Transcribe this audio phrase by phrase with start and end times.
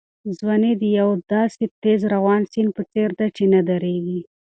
[0.37, 4.19] ځواني د یو داسې تېز روان سیند په څېر ده چې نه درېږي.